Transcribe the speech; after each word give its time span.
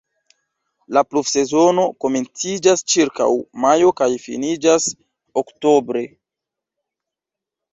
La 0.97 1.01
pluvsezono 1.09 1.83
komenciĝas 2.05 2.83
ĉirkaŭ 2.93 3.27
majo 3.67 3.93
kaj 4.01 4.09
finiĝas 4.25 4.89
oktobre. 5.43 6.03